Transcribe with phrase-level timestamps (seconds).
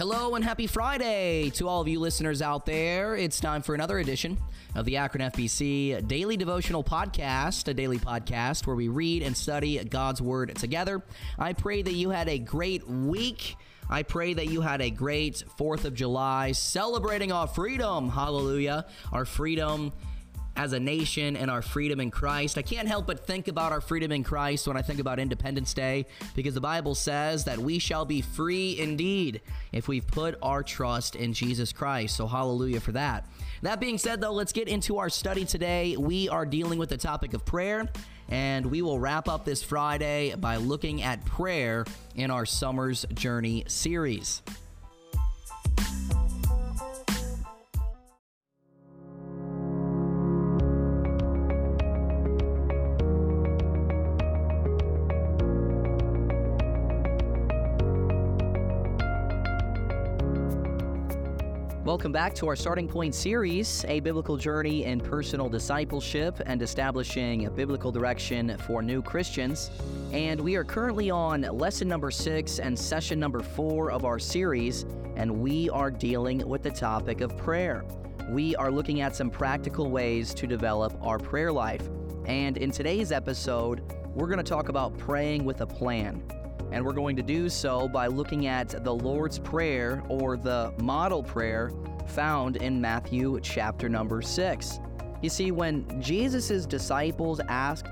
[0.00, 3.14] Hello and happy Friday to all of you listeners out there.
[3.16, 4.38] It's time for another edition
[4.74, 9.76] of the Akron FBC Daily Devotional Podcast, a daily podcast where we read and study
[9.84, 11.02] God's Word together.
[11.38, 13.56] I pray that you had a great week.
[13.90, 18.08] I pray that you had a great 4th of July celebrating our freedom.
[18.08, 18.86] Hallelujah.
[19.12, 19.92] Our freedom
[20.56, 22.58] as a nation and our freedom in Christ.
[22.58, 25.72] I can't help but think about our freedom in Christ when I think about Independence
[25.74, 29.40] Day because the Bible says that we shall be free indeed
[29.72, 32.16] if we've put our trust in Jesus Christ.
[32.16, 33.26] So, hallelujah for that.
[33.62, 35.96] That being said, though, let's get into our study today.
[35.96, 37.88] We are dealing with the topic of prayer,
[38.28, 43.64] and we will wrap up this Friday by looking at prayer in our Summer's Journey
[43.66, 44.42] series.
[61.90, 67.46] Welcome back to our Starting Point series, a biblical journey in personal discipleship and establishing
[67.46, 69.72] a biblical direction for new Christians.
[70.12, 74.86] And we are currently on lesson number six and session number four of our series,
[75.16, 77.84] and we are dealing with the topic of prayer.
[78.28, 81.82] We are looking at some practical ways to develop our prayer life.
[82.24, 83.82] And in today's episode,
[84.14, 86.22] we're going to talk about praying with a plan.
[86.72, 91.22] And we're going to do so by looking at the Lord's Prayer or the model
[91.22, 91.72] prayer
[92.06, 94.80] found in Matthew chapter number 6.
[95.22, 97.88] You see, when Jesus' disciples asked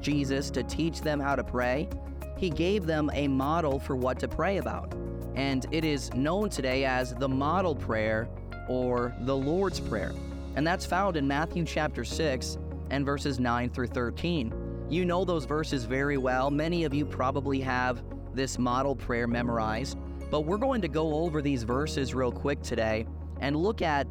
[0.00, 1.88] Jesus to teach them how to pray,
[2.36, 4.92] he gave them a model for what to pray about.
[5.34, 8.28] And it is known today as the model prayer
[8.68, 10.12] or the Lord's Prayer.
[10.56, 12.58] And that's found in Matthew chapter 6
[12.90, 14.61] and verses 9 through 13.
[14.92, 16.50] You know those verses very well.
[16.50, 18.02] Many of you probably have
[18.34, 19.96] this model prayer memorized,
[20.30, 23.06] but we're going to go over these verses real quick today
[23.40, 24.06] and look at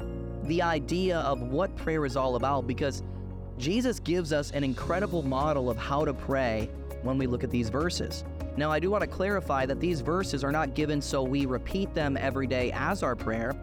[0.46, 3.03] the idea of what prayer is all about because
[3.59, 6.68] Jesus gives us an incredible model of how to pray
[7.03, 8.24] when we look at these verses.
[8.58, 11.94] Now, I do want to clarify that these verses are not given so we repeat
[11.94, 13.53] them every day as our prayer.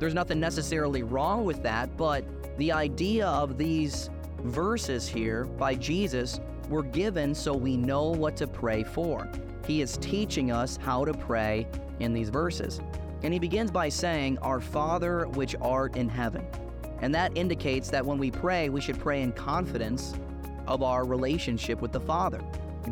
[0.00, 2.24] There's nothing necessarily wrong with that, but
[2.58, 4.10] the idea of these
[4.42, 9.28] verses here by Jesus were given so we know what to pray for.
[9.66, 11.66] He is teaching us how to pray
[12.00, 12.80] in these verses.
[13.22, 16.46] And he begins by saying, Our Father which art in heaven.
[17.00, 20.14] And that indicates that when we pray, we should pray in confidence
[20.66, 22.40] of our relationship with the Father.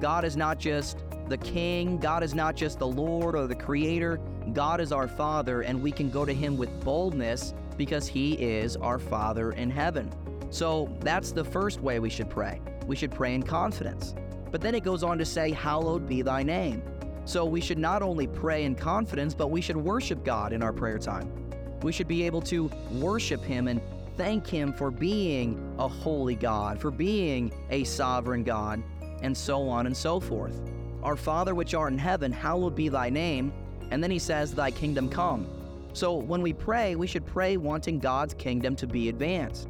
[0.00, 4.20] God is not just the King, God is not just the Lord or the Creator,
[4.52, 8.76] God is our Father, and we can go to Him with boldness because He is
[8.76, 10.10] our Father in heaven.
[10.50, 12.60] So that's the first way we should pray.
[12.86, 14.14] We should pray in confidence.
[14.50, 16.82] But then it goes on to say, Hallowed be thy name.
[17.24, 20.72] So we should not only pray in confidence, but we should worship God in our
[20.72, 21.32] prayer time.
[21.82, 23.80] We should be able to worship Him and
[24.16, 28.82] thank Him for being a holy God, for being a sovereign God,
[29.22, 30.60] and so on and so forth.
[31.02, 33.52] Our Father which art in heaven, hallowed be thy name.
[33.90, 35.46] And then He says, Thy kingdom come.
[35.92, 39.68] So when we pray, we should pray wanting God's kingdom to be advanced,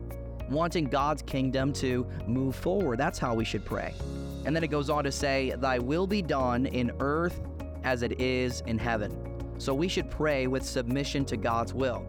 [0.49, 2.99] wanting God's kingdom to move forward.
[2.99, 3.95] That's how we should pray.
[4.45, 7.41] And then it goes on to say, Thy will be done in earth
[7.85, 9.17] as it is in heaven.
[9.59, 12.05] So we should pray with submission to God's will.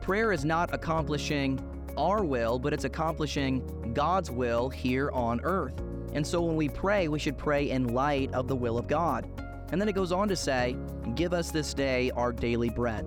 [0.00, 1.58] Prayer is not accomplishing
[1.96, 5.74] our will, but it's accomplishing God's will here on earth.
[6.12, 9.28] And so when we pray, we should pray in light of the will of God.
[9.72, 10.76] And then it goes on to say,
[11.14, 13.04] Give us this day our daily bread.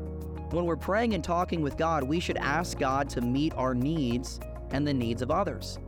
[0.52, 4.40] When we're praying and talking with God, we should ask God to meet our needs
[4.74, 5.80] and the needs of others.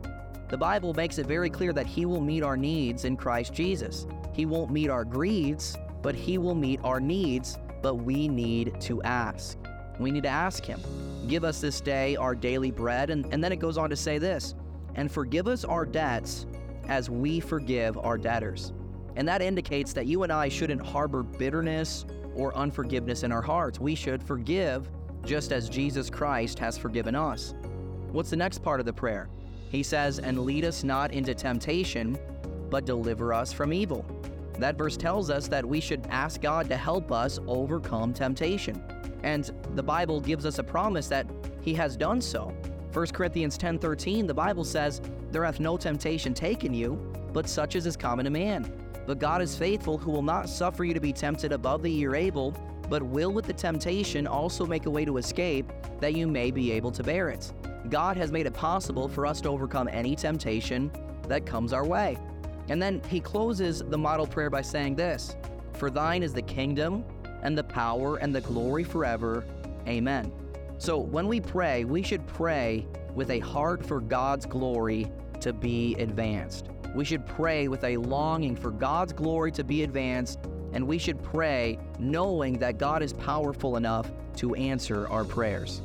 [0.48, 4.06] The Bible makes it very clear that He will meet our needs in Christ Jesus.
[4.32, 9.02] He won't meet our greeds, but He will meet our needs, but we need to
[9.02, 9.58] ask.
[9.98, 10.80] We need to ask Him.
[11.26, 13.10] Give us this day our daily bread.
[13.10, 14.54] And, and then it goes on to say this
[14.94, 16.46] and forgive us our debts
[16.88, 18.72] as we forgive our debtors.
[19.16, 22.04] And that indicates that you and I shouldn't harbor bitterness
[22.34, 23.80] or unforgiveness in our hearts.
[23.80, 24.88] We should forgive
[25.24, 27.54] just as Jesus Christ has forgiven us.
[28.16, 29.28] What's the next part of the prayer?
[29.68, 32.18] He says, And lead us not into temptation,
[32.70, 34.06] but deliver us from evil.
[34.58, 38.82] That verse tells us that we should ask God to help us overcome temptation.
[39.22, 41.26] And the Bible gives us a promise that
[41.60, 42.54] He has done so.
[42.94, 46.94] 1 Corinthians 10:13, the Bible says, There hath no temptation taken you,
[47.34, 48.72] but such as is common to man.
[49.06, 52.06] But God is faithful, who will not suffer you to be tempted above that ye
[52.06, 52.52] are able,
[52.88, 55.70] but will with the temptation also make a way to escape,
[56.00, 57.52] that you may be able to bear it.
[57.90, 60.90] God has made it possible for us to overcome any temptation
[61.28, 62.18] that comes our way.
[62.68, 65.36] And then he closes the model prayer by saying this
[65.74, 67.04] For thine is the kingdom,
[67.42, 69.44] and the power and the glory forever.
[69.86, 70.32] Amen.
[70.78, 75.10] So when we pray, we should pray with a heart for God's glory
[75.40, 76.68] to be advanced.
[76.94, 80.40] We should pray with a longing for God's glory to be advanced,
[80.72, 85.82] and we should pray knowing that God is powerful enough to answer our prayers.